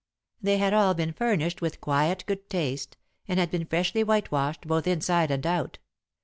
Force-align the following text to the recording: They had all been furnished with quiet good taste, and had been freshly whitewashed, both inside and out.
They 0.41 0.57
had 0.57 0.73
all 0.73 0.95
been 0.95 1.13
furnished 1.13 1.61
with 1.61 1.79
quiet 1.79 2.23
good 2.25 2.49
taste, 2.49 2.97
and 3.27 3.39
had 3.39 3.51
been 3.51 3.67
freshly 3.67 4.03
whitewashed, 4.03 4.65
both 4.67 4.87
inside 4.87 5.29
and 5.29 5.45
out. 5.45 5.77